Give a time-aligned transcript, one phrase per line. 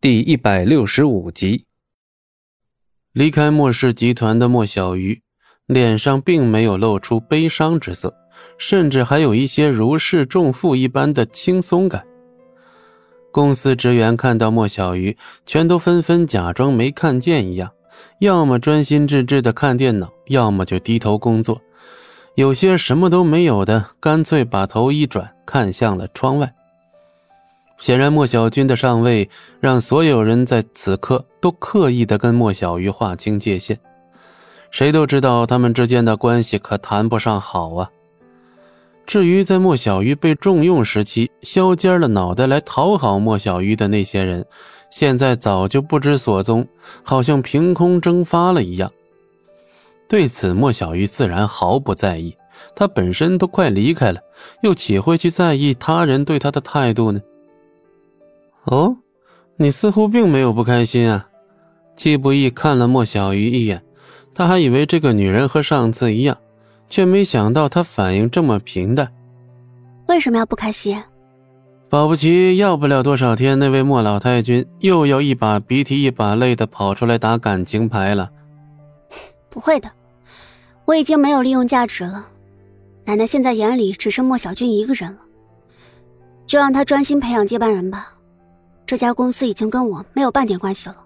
[0.00, 1.64] 第一百六十五集，
[3.12, 5.20] 离开莫氏集团的莫小鱼，
[5.66, 8.14] 脸上并没有露出悲伤之色，
[8.58, 12.06] 甚至还有一些如释重负一般的轻松感。
[13.32, 17.68] 公司职员看到莫小鱼，全都纷纷假装没看见一样，
[18.20, 21.60] 要么专心致志的看电脑，要么就低头工作，
[22.36, 26.54] 有些什么都没有的，干脆把头一转，看向了窗外。
[27.78, 29.28] 显然，莫小军的上位
[29.60, 33.78] 让所有人在此刻都刻意的跟莫小鱼划清界限。
[34.70, 37.88] 谁都知道他们之间的关系可谈不上好啊。
[39.06, 44.44] 至于在莫小鱼被重用时期削尖了脑袋来讨好莫小鱼的那些人，
[44.90, 46.66] 现在早就不知所踪，
[47.02, 48.90] 好像凭空蒸发了一样。
[50.08, 52.36] 对此，莫小鱼自然毫不在意，
[52.74, 54.20] 他本身都快离开了，
[54.62, 57.20] 又岂会去在意他人对他的态度呢？
[58.70, 58.96] 哦，
[59.56, 61.26] 你似乎并没有不开心啊。
[61.96, 63.82] 季不易看了莫小鱼一眼，
[64.34, 66.36] 他还以为这个女人和上次一样，
[66.88, 69.10] 却没想到她反应这么平淡。
[70.06, 71.02] 为什么要不开心？
[71.88, 78.30] 保不齐要不了多少天，那位莫老太君又要一把鼻涕一把泪的跑出来打感情牌了。
[79.48, 79.90] 不会的，
[80.84, 82.28] 我已经没有利用价值了。
[83.06, 85.18] 奶奶现在眼里只剩莫小军一个人了，
[86.46, 88.12] 就让他专心培养接班人吧。
[88.88, 90.96] 这家公司已经跟我没有半点关系了。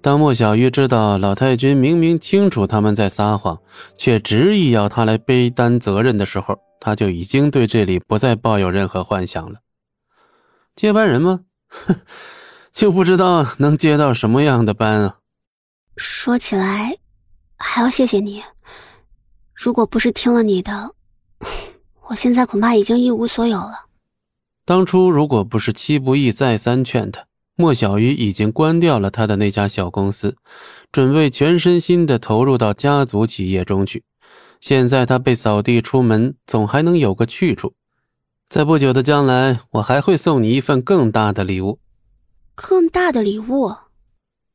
[0.00, 3.60] 当莫小鱼知道老太君明明清楚他们在撒谎，
[3.98, 9.60] 却执意要他来背担责任的时候，他就已经对这里不再抱有任何幻想了。
[10.74, 11.40] 接班人吗？
[11.68, 11.94] 哼
[12.72, 15.18] 就不知道能接到什么样的班啊！
[15.98, 16.96] 说起来，
[17.58, 18.42] 还要谢谢你。
[19.54, 20.90] 如果不是听了你的，
[22.08, 23.91] 我现在恐怕已经一无所有了。
[24.64, 27.24] 当初如果不是戚不义再三劝他，
[27.56, 30.36] 莫小鱼已经关掉了他的那家小公司，
[30.92, 34.04] 准备全身心的投入到家族企业中去。
[34.60, 37.74] 现在他被扫地出门，总还能有个去处。
[38.48, 41.80] 在不久的将来，我还会送你一份更大的礼物。
[42.54, 43.74] 更大的礼物？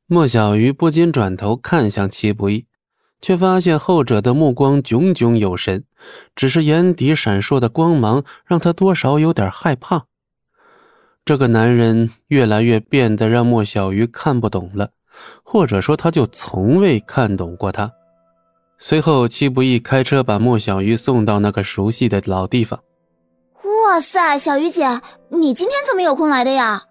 [0.06, 2.67] 莫小鱼不禁转头看向戚不义。
[3.22, 5.84] 却发现后者的目光炯炯有神，
[6.36, 10.06] 只是眼底闪烁的光芒让他多少有点害怕。
[11.26, 14.92] 这个男人越来越变得让莫小鱼看不懂了，
[15.44, 17.92] 或者说他就从未看懂过他。
[18.80, 22.80] 随后，戚不易开车把莫小鱼送到那个熟悉的老地方。
[23.64, 26.84] 哇塞，小鱼姐，你今天怎么有空来的呀？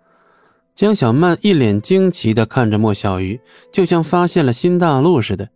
[0.75, 3.41] 江小曼一脸惊奇地看着莫小鱼，
[3.73, 5.49] 就像发现了新大陆似的。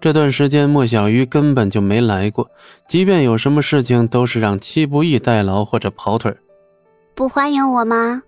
[0.00, 2.50] 这段时间，莫小鱼根本就没来过，
[2.86, 6.36] 即便有什么事情，都是让戚不义代劳或者跑腿。
[7.14, 8.22] 不欢迎我吗？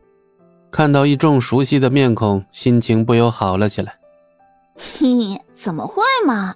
[0.71, 3.95] 看到一众熟悉的面孔，心情不由好了起来。
[4.75, 6.55] 嘿，怎么会嘛？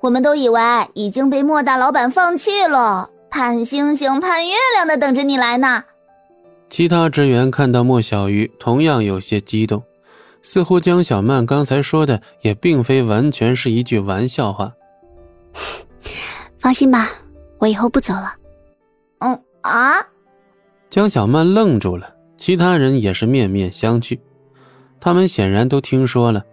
[0.00, 0.60] 我们都以为
[0.94, 5.84] 已经被莫大老板放弃了，盼星星盼月亮的等着你来呢。
[6.68, 9.82] 其他职员看到莫小鱼，同样有些激动。
[10.42, 14.72] 似乎江小曼刚才说的也并非完全是一句玩笑话。
[16.58, 17.08] 放心吧，
[17.58, 18.34] 我以后不走了。
[19.20, 19.32] 嗯
[19.62, 19.94] 啊！
[20.90, 24.18] 江小曼愣住了，其他人也是面面相觑。
[25.00, 26.44] 他们显然都听说了，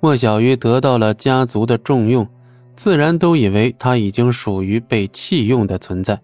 [0.00, 2.26] 莫小鱼得到了家族的重用，
[2.74, 6.18] 自然都以为他已经属于被弃用的存在。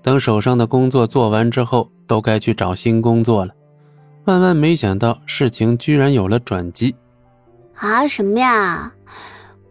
[0.00, 3.52] 等手上的工作做完之后，都该去找新工作了。
[4.28, 6.94] 万万没想到，事情居然有了转机。
[7.76, 8.92] 啊，什么呀？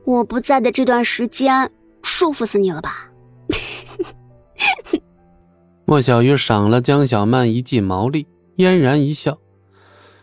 [0.03, 3.07] 我不在的这段时间，舒服死你了吧？
[5.85, 8.25] 莫小鱼赏了江小曼一记毛利，
[8.56, 9.38] 嫣然一笑，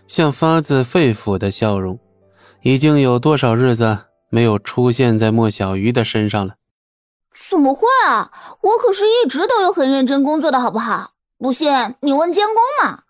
[0.08, 1.96] 像发自肺腑的笑容。
[2.62, 3.96] 已经有多少日子
[4.30, 6.56] 没有出现在莫小鱼的身上了？
[7.48, 8.32] 怎么会啊？
[8.62, 11.12] 我可是一直都有很认真工作的，好不好？
[11.38, 13.02] 不信你问监工嘛。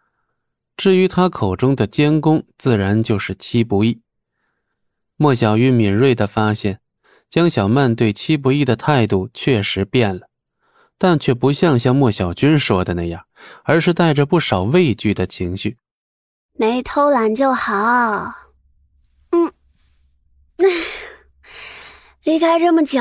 [0.76, 4.00] 至于他口中的监工，自然就是戚不义。
[5.16, 6.80] 莫小鱼敏锐的发现，
[7.30, 10.28] 江小曼对戚不义的态度确实变了，
[10.98, 13.26] 但却不像像莫小军说的那样，
[13.62, 15.78] 而是带着不少畏惧的情绪。
[16.54, 18.32] 没偷懒就好。
[19.30, 19.52] 嗯，
[22.24, 23.00] 离开这么久，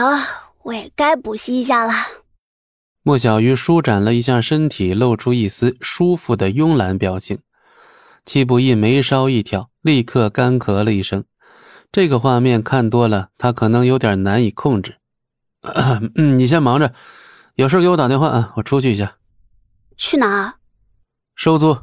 [0.63, 1.93] 我也该补习一下了。
[3.01, 7.39] 莫小鱼舒展了一下身体，露出一丝舒服的慵懒表情。
[8.25, 11.23] 季不易眉梢一挑立刻干咳了一声。
[11.91, 14.97] 这个画面看多了他可能有点难以控制。
[16.15, 16.93] 嗯你先忙着
[17.55, 19.17] 有事给我打电话啊我出去一下。
[19.95, 20.53] 去哪儿？
[21.35, 21.73] 收租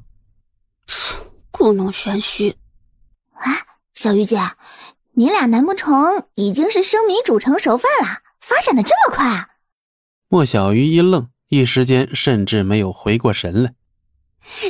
[0.87, 1.17] 切
[1.51, 2.51] 故弄玄虚。
[3.33, 3.53] 啊
[3.95, 4.37] 小鱼姐
[5.13, 9.49] 你俩难不成已经是生米煮成熟饭了发展的这么快
[10.29, 13.75] 莫小鱼一愣一时间甚至没有回过神来。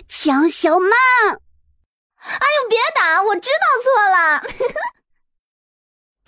[0.08, 0.90] 江小曼